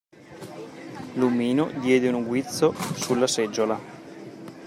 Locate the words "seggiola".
3.27-3.79